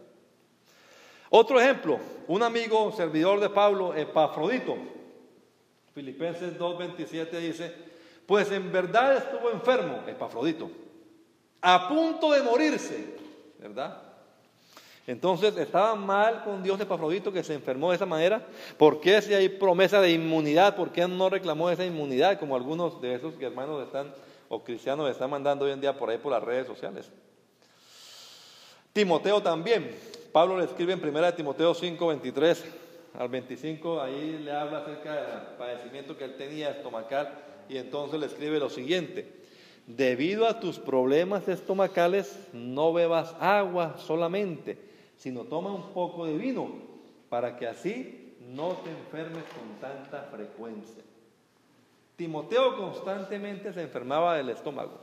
[1.29, 4.79] Otro ejemplo, un amigo servidor de Pablo, Epafrodito,
[5.95, 7.88] Filipenses 2.27 dice,
[8.29, 10.71] pues en verdad estuvo enfermo, Epafrodito,
[11.62, 13.17] a punto de morirse,
[13.59, 14.03] ¿verdad?
[15.07, 18.47] Entonces estaba mal con Dios Epafrodito que se enfermó de esa manera.
[18.77, 20.77] ¿Por qué si hay promesa de inmunidad?
[20.77, 24.12] ¿Por qué no reclamó esa inmunidad como algunos de esos hermanos están
[24.51, 27.11] o cristianos están mandando hoy en día por ahí por las redes sociales?
[28.93, 29.97] Timoteo también.
[30.33, 32.64] Pablo le escribe en 1 Timoteo 5, 23
[33.19, 38.26] al 25, ahí le habla acerca del padecimiento que él tenía estomacal y entonces le
[38.26, 39.31] escribe lo siguiente,
[39.87, 44.78] debido a tus problemas estomacales no bebas agua solamente,
[45.16, 46.70] sino toma un poco de vino
[47.28, 51.02] para que así no te enfermes con tanta frecuencia.
[52.16, 54.98] Timoteo constantemente se enfermaba del estómago.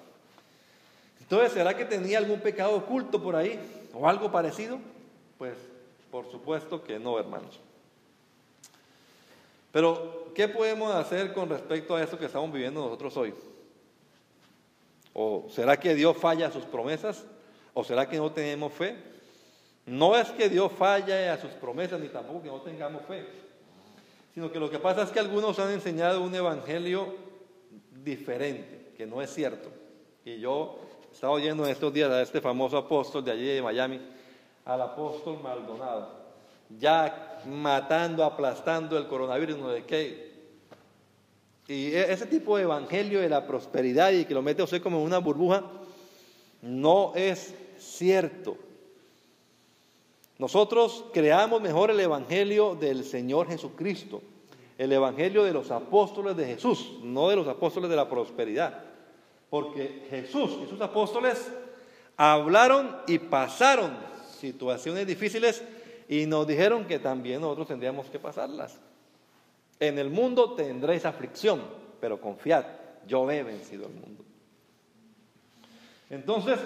[1.21, 3.60] Entonces, ¿será que tenía algún pecado oculto por ahí
[3.93, 4.80] o algo parecido?
[5.38, 5.56] Pues
[6.12, 7.60] por supuesto que no, hermanos.
[9.76, 13.34] Pero, ¿qué podemos hacer con respecto a eso que estamos viviendo nosotros hoy?
[15.12, 17.26] ¿O será que Dios falla a sus promesas?
[17.74, 18.96] ¿O será que no tenemos fe?
[19.86, 23.28] No es que Dios falle a sus promesas, ni tampoco que no tengamos fe,
[24.34, 27.14] sino que lo que pasa es que algunos han enseñado un evangelio
[28.02, 29.68] diferente, que no es cierto.
[30.24, 30.80] Y yo
[31.12, 34.00] estaba oyendo en estos días a este famoso apóstol de allí de Miami,
[34.64, 36.25] al apóstol Maldonado
[36.69, 40.32] ya matando, aplastando el coronavirus, no de qué.
[41.67, 44.97] Y e, ese tipo de evangelio de la prosperidad y que lo mete usted como
[44.97, 45.63] en una burbuja,
[46.62, 48.58] no es cierto.
[50.38, 54.21] Nosotros creamos mejor el evangelio del Señor Jesucristo,
[54.78, 58.84] el evangelio de los apóstoles de Jesús, no de los apóstoles de la prosperidad.
[59.49, 61.49] Porque Jesús y sus apóstoles
[62.17, 63.95] hablaron y pasaron
[64.39, 65.63] situaciones difíciles
[66.08, 68.80] y nos dijeron que también nosotros tendríamos que pasarlas.
[69.80, 71.62] En el mundo tendréis aflicción,
[72.00, 72.65] pero confiad,
[73.08, 74.24] yo he vencido el mundo.
[76.10, 76.60] Entonces,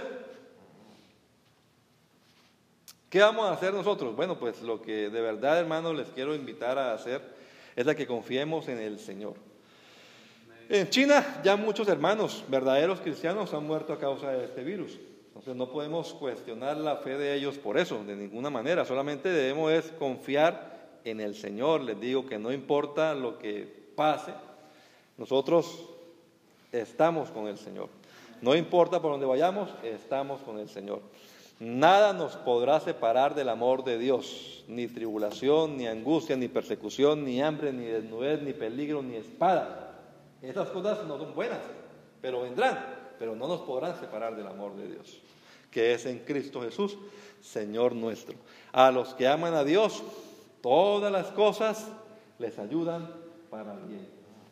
[3.09, 4.15] ¿qué vamos a hacer nosotros?
[4.15, 7.21] Bueno, pues lo que de verdad, hermanos, les quiero invitar a hacer
[7.75, 9.35] es a que confiemos en el Señor.
[10.67, 14.99] En China ya muchos hermanos verdaderos cristianos han muerto a causa de este virus.
[15.39, 18.83] Entonces no podemos cuestionar la fe de ellos por eso, de ninguna manera.
[18.83, 21.79] Solamente debemos es confiar en el Señor.
[21.79, 24.33] Les digo que no importa lo que pase,
[25.17, 25.85] nosotros
[26.73, 27.87] estamos con el Señor.
[28.41, 30.99] No importa por dónde vayamos, estamos con el Señor.
[31.61, 37.41] Nada nos podrá separar del amor de Dios, ni tribulación, ni angustia, ni persecución, ni
[37.41, 40.01] hambre, ni desnudez, ni peligro, ni espada.
[40.41, 41.61] Esas cosas no son buenas,
[42.21, 45.21] pero vendrán, pero no nos podrán separar del amor de Dios,
[45.71, 46.97] que es en Cristo Jesús,
[47.41, 48.35] Señor nuestro.
[48.71, 50.03] A los que aman a Dios,
[50.61, 51.87] todas las cosas
[52.37, 53.13] les ayudan
[53.49, 54.07] para bien.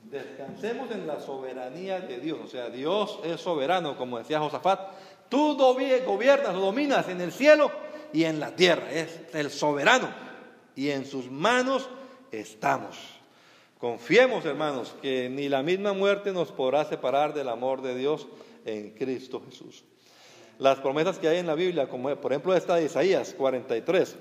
[0.10, 4.80] Descansemos en la soberanía de Dios, o sea, Dios es soberano, como decía Josafat,
[5.30, 7.72] Tú gobiernas o dominas en el cielo
[8.14, 8.90] y en la tierra.
[8.92, 10.10] Es el soberano.
[10.76, 11.90] Y en sus manos
[12.32, 12.98] estamos.
[13.78, 18.28] Confiemos, hermanos, que ni la misma muerte nos podrá separar del amor de Dios
[18.66, 19.84] en Cristo Jesús.
[20.60, 24.18] Las promesas que hay en la Biblia, como por ejemplo esta de Isaías 43.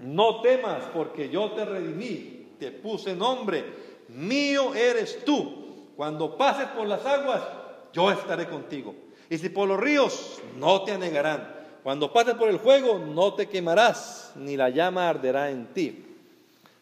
[0.00, 3.64] No temas porque yo te redimí, te puse nombre,
[4.08, 5.90] mío eres tú.
[5.96, 7.42] Cuando pases por las aguas,
[7.92, 8.94] yo estaré contigo.
[9.28, 11.62] Y si por los ríos, no te anegarán.
[11.82, 16.04] Cuando pases por el fuego, no te quemarás, ni la llama arderá en ti.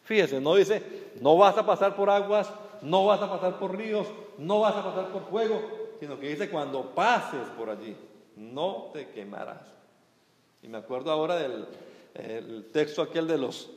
[0.03, 0.83] Fíjese, no dice,
[1.19, 4.83] no vas a pasar por aguas, no vas a pasar por ríos, no vas a
[4.83, 5.61] pasar por fuego,
[5.99, 7.95] sino que dice, cuando pases por allí,
[8.41, 9.67] no te quemarás.
[10.61, 13.69] Y me acuerdo ahora del texto aquel de los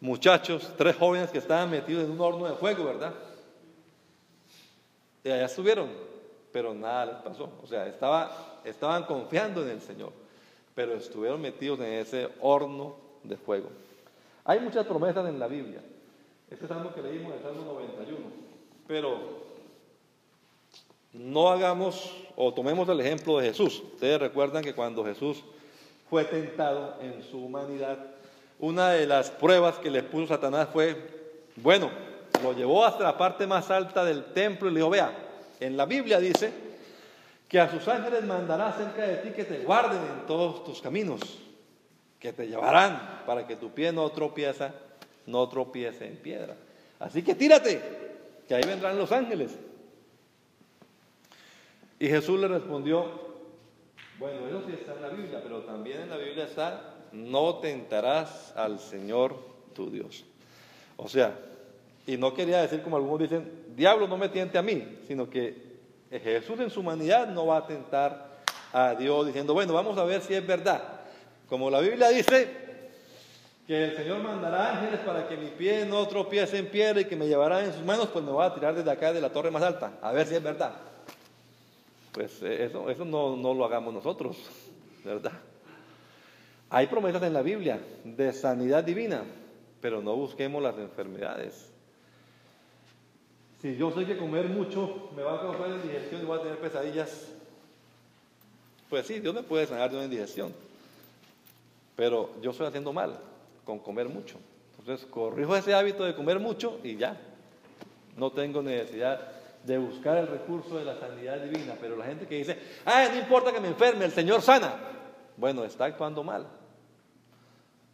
[0.00, 3.14] muchachos, tres jóvenes que estaban metidos en un horno de fuego, ¿verdad?
[5.24, 6.12] Y allá estuvieron
[6.52, 7.50] pero nada les pasó.
[7.62, 10.12] O sea, estaba, estaban confiando en el Señor,
[10.74, 13.70] pero estuvieron metidos en ese horno de fuego.
[14.44, 15.80] Hay muchas promesas en la Biblia.
[16.50, 18.18] Este salmo que leímos es el Salmo 91.
[18.86, 19.18] Pero
[21.12, 23.82] no hagamos o tomemos el ejemplo de Jesús.
[23.94, 25.42] Ustedes recuerdan que cuando Jesús
[26.08, 27.98] fue tentado en su humanidad,
[28.58, 30.96] una de las pruebas que le puso Satanás fue,
[31.56, 31.90] bueno,
[32.42, 35.12] lo llevó hasta la parte más alta del templo y le dijo, vea,
[35.60, 36.52] en la Biblia dice
[37.48, 41.20] que a sus ángeles mandará cerca de ti que te guarden en todos tus caminos,
[42.18, 44.72] que te llevarán para que tu pie no tropieza,
[45.26, 46.56] no tropiece en piedra.
[46.98, 47.80] Así que tírate,
[48.48, 49.58] que ahí vendrán los ángeles.
[52.02, 53.04] Y Jesús le respondió,
[54.18, 58.52] bueno, eso sí está en la Biblia, pero también en la Biblia está, no tentarás
[58.56, 59.36] al Señor
[59.72, 60.24] tu Dios.
[60.96, 61.38] O sea,
[62.04, 65.78] y no quería decir como algunos dicen, diablo no me tiente a mí, sino que
[66.10, 68.40] Jesús en su humanidad no va a tentar
[68.72, 70.82] a Dios diciendo, bueno, vamos a ver si es verdad.
[71.48, 72.48] Como la Biblia dice
[73.64, 77.14] que el Señor mandará ángeles para que mi pie no tropiece en piedra y que
[77.14, 79.52] me llevará en sus manos, pues me va a tirar desde acá de la torre
[79.52, 80.90] más alta, a ver si es verdad.
[82.12, 84.36] Pues eh, eso, eso no, no lo hagamos nosotros,
[85.04, 85.32] ¿verdad?
[86.68, 89.24] Hay promesas en la Biblia de sanidad divina,
[89.80, 91.70] pero no busquemos las enfermedades.
[93.60, 96.58] Si yo sé que comer mucho me va a causar indigestión y voy a tener
[96.58, 97.28] pesadillas,
[98.90, 100.52] pues sí, Dios me puede sanar de una indigestión.
[101.96, 103.18] Pero yo estoy haciendo mal
[103.64, 104.38] con comer mucho.
[104.78, 107.18] Entonces corrijo ese hábito de comer mucho y ya.
[108.16, 111.76] No tengo necesidad de buscar el recurso de la sanidad divina.
[111.80, 114.74] Pero la gente que dice, ah, no importa que me enferme, el Señor sana.
[115.36, 116.46] Bueno, está actuando mal.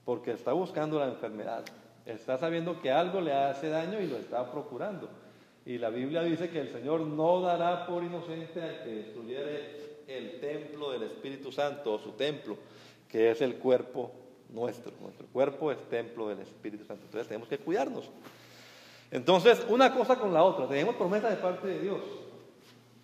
[0.04, 1.64] Porque está buscando la enfermedad.
[2.06, 5.10] Está sabiendo que algo le hace daño y lo está procurando.
[5.66, 10.40] Y la Biblia dice que el Señor no dará por inocente al que destruyere el
[10.40, 12.56] templo del Espíritu Santo o su templo,
[13.06, 14.10] que es el cuerpo
[14.48, 14.92] nuestro.
[15.02, 17.04] Nuestro cuerpo es templo del Espíritu Santo.
[17.04, 18.10] Entonces tenemos que cuidarnos.
[19.10, 20.66] Entonces, una cosa con la otra.
[20.66, 22.00] Tenemos promesa de parte de Dios.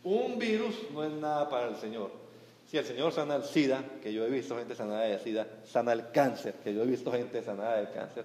[0.02, 2.10] Un virus no es nada para el Señor.
[2.66, 5.92] Si el Señor sana el SIDA, que yo he visto gente sanada de SIDA, sana
[5.92, 8.24] el cáncer, que yo he visto gente sanada del cáncer,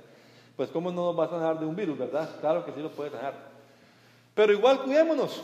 [0.55, 2.29] pues ¿cómo no nos va a sanar de un virus, verdad?
[2.41, 3.33] Claro que sí lo puede sanar.
[4.35, 5.41] Pero igual cuidémonos,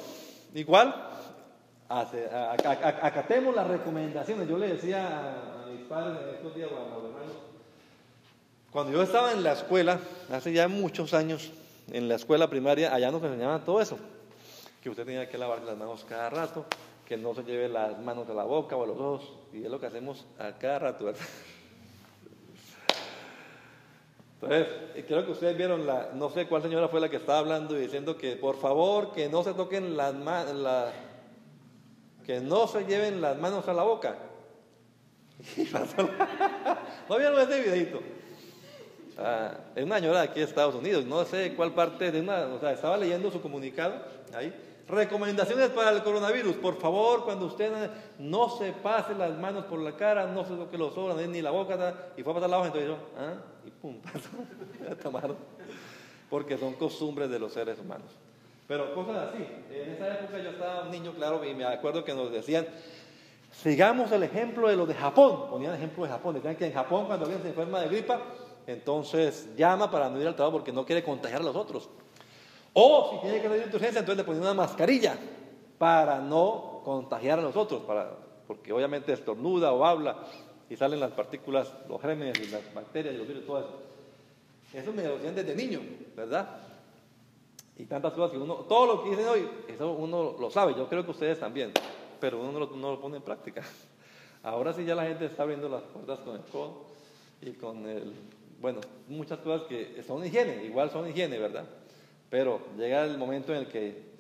[0.54, 0.94] igual
[1.88, 4.48] acatemos las recomendaciones.
[4.48, 7.04] Yo le decía a, mis padres en estos días, hermanos,
[8.72, 11.52] cuando yo estaba en la escuela, hace ya muchos años,
[11.92, 13.98] en la escuela primaria, allá nos enseñaban todo eso,
[14.82, 16.66] que usted tenía que lavarse las manos cada rato,
[17.06, 19.70] que no se lleve las manos a la boca o a los ojos, y es
[19.70, 21.14] lo que hacemos a cada rato.
[24.42, 24.68] Entonces,
[25.08, 27.82] creo que ustedes vieron, la, no sé cuál señora fue la que estaba hablando y
[27.82, 30.92] diciendo que por favor que no se toquen las manos, la,
[32.26, 34.18] que no se lleven las manos a la boca.
[37.10, 38.02] ¿No vieron ese videito?
[39.18, 42.60] Ah, es una señora aquí de Estados Unidos, no sé cuál parte de una, o
[42.60, 43.96] sea, estaba leyendo su comunicado
[44.34, 44.54] ahí,
[44.88, 46.58] Recomendaciones para el coronavirus.
[46.58, 47.72] Por favor, cuando usted
[48.20, 51.50] no se pase las manos por la cara, no se toque los ojos, ni la
[51.50, 53.34] boca, y fue a pasar la hoja, entonces yo, ¿ah?
[53.66, 55.36] Y pum, pasó.
[56.30, 58.12] Porque son costumbres de los seres humanos.
[58.68, 59.44] Pero cosas así.
[59.72, 62.68] En esa época yo estaba un niño, claro, y me acuerdo que nos decían,
[63.52, 65.50] sigamos el ejemplo de los de Japón.
[65.50, 66.36] Ponían ejemplo de Japón.
[66.36, 68.22] Decían que en Japón, cuando alguien se enferma de gripa,
[68.68, 71.90] entonces llama para no ir al trabajo porque no quiere contagiar a los otros.
[72.74, 75.18] O si tiene que salir de urgencia, entonces le ponen una mascarilla
[75.78, 78.12] para no contagiar a los otros, para,
[78.48, 80.26] porque obviamente estornuda o habla
[80.70, 83.70] y salen las partículas, los gérmenes y las bacterias y los virus, todo eso.
[84.74, 85.80] Eso me lo decían desde niño,
[86.16, 86.58] ¿verdad?
[87.78, 90.88] Y tantas cosas que uno, todo lo que dicen hoy, eso uno lo sabe, yo
[90.88, 91.72] creo que ustedes también,
[92.20, 93.62] pero uno no lo, pone en práctica.
[94.44, 96.86] Ahora sí ya la gente está abriendo las puertas con el codo
[97.42, 98.14] y con el,
[98.66, 101.66] bueno, muchas cosas que son higiene, igual son higiene, ¿verdad?
[102.32, 104.16] Pero llega el momento en el que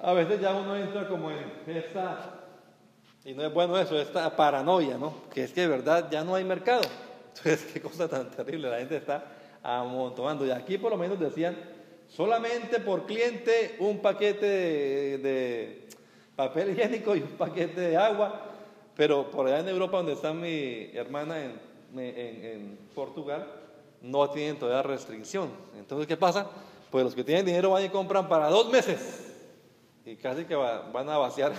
[0.00, 2.40] a veces ya uno entra como en esta,
[3.24, 5.14] y no es bueno eso, esta paranoia, ¿no?
[5.32, 6.82] Que es que de verdad ya no hay mercado.
[7.28, 9.24] Entonces, qué cosa tan terrible, la gente está
[9.62, 10.44] amontonando.
[10.44, 11.56] Y aquí por lo menos decían,
[12.08, 14.44] solamente por cliente un paquete
[15.18, 15.88] de,
[16.34, 18.40] papel higiénico y un paquete de agua,
[18.96, 23.46] pero por allá en Europa, donde está mi hermana en, en Portugal,
[24.02, 25.50] no tienen todavía restricción.
[25.78, 26.48] Entonces, ¿qué pasa?
[26.90, 29.30] Pues los que tienen dinero van y compran para dos meses
[30.04, 31.52] y casi que van a vaciar.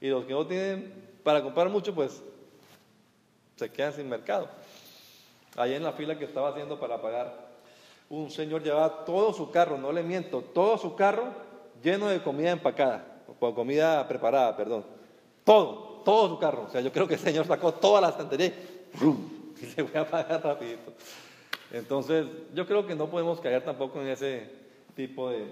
[0.00, 2.22] y los que no tienen para comprar mucho, pues
[3.56, 4.48] se quedan sin mercado.
[5.56, 7.52] Allá en la fila que estaba haciendo para pagar,
[8.08, 11.26] un señor llevaba todo su carro, no le miento, todo su carro
[11.82, 13.04] lleno de comida empacada,
[13.38, 14.84] o comida preparada, perdón.
[15.44, 16.64] Todo, todo su carro.
[16.68, 18.52] O sea, yo creo que el señor sacó toda la estantería
[19.62, 20.92] y se fue a pagar rapidito.
[21.72, 24.50] Entonces, yo creo que no podemos caer tampoco en ese
[24.94, 25.46] tipo de,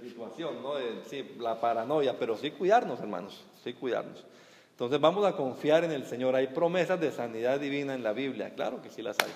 [0.00, 0.76] situación, ¿no?
[0.76, 4.24] De, sí, la paranoia, pero sí cuidarnos, hermanos, sí cuidarnos.
[4.70, 6.36] Entonces, vamos a confiar en el Señor.
[6.36, 9.32] Hay promesas de sanidad divina en la Biblia, claro que sí las hay.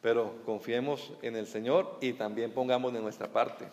[0.00, 3.66] Pero confiemos en el Señor y también pongamos de nuestra parte.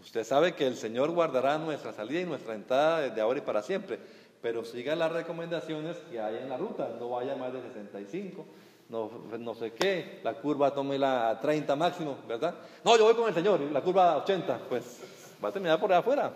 [0.00, 3.62] Usted sabe que el Señor guardará nuestra salida y nuestra entrada desde ahora y para
[3.62, 3.98] siempre,
[4.42, 8.44] pero siga las recomendaciones que hay en la ruta, no vaya más de 65
[8.88, 12.54] no, no sé qué, la curva tómela a 30 máximo, ¿verdad?
[12.84, 15.00] No, yo voy con el Señor, la curva a 80, pues
[15.44, 16.32] va a terminar por ahí afuera.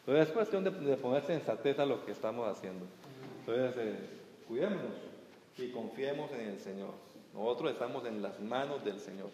[0.00, 2.86] Entonces es cuestión de, ponerse en certeza lo que estamos haciendo.
[3.40, 3.96] Entonces, eh,
[4.46, 4.92] cuidémonos
[5.56, 6.90] y confiemos en el Señor.
[7.34, 9.28] Nosotros estamos en las manos del Señor.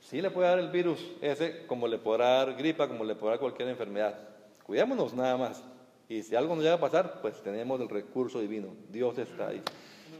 [0.00, 3.32] Sí le puede dar el virus ese, como le podrá dar gripa, como le podrá
[3.32, 4.18] dar cualquier enfermedad.
[4.66, 5.62] Cuidémonos nada más.
[6.08, 8.68] Y si algo nos llega a pasar, pues tenemos el recurso divino.
[8.90, 9.62] Dios está ahí.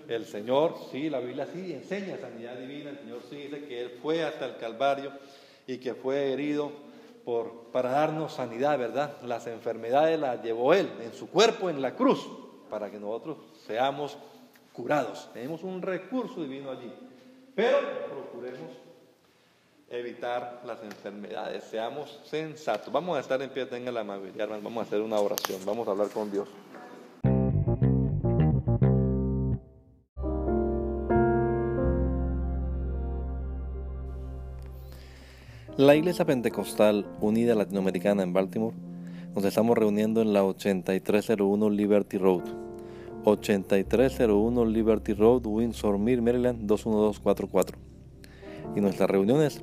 [0.07, 3.91] El Señor, sí, la Biblia sí enseña sanidad divina, el Señor sí dice que Él
[4.03, 5.13] fue hasta el Calvario
[5.67, 6.73] y que fue herido
[7.25, 9.21] por, para darnos sanidad, ¿verdad?
[9.23, 12.27] Las enfermedades las llevó Él en su cuerpo en la cruz
[12.71, 14.17] para que nosotros seamos
[14.73, 15.31] curados.
[15.33, 16.93] Tenemos un recurso divino allí,
[17.55, 17.79] pero
[18.09, 18.88] procuremos
[19.91, 22.93] evitar las enfermedades, seamos sensatos.
[22.93, 25.93] Vamos a estar en pie, tenga la amabilidad, vamos a hacer una oración, vamos a
[25.93, 26.49] hablar con Dios.
[35.77, 38.77] La Iglesia Pentecostal Unida Latinoamericana en Baltimore
[39.35, 42.43] nos estamos reuniendo en la 8301 Liberty Road.
[43.25, 47.79] 8301 Liberty Road, Windsor Mill, Maryland 21244.
[48.75, 49.63] Y nuestras reuniones